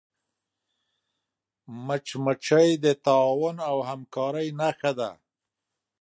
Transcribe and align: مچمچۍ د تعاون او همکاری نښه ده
مچمچۍ 1.85 2.69
د 2.83 2.85
تعاون 3.05 3.57
او 3.69 3.77
همکاری 3.89 4.47
نښه 4.59 4.91
ده 4.99 5.11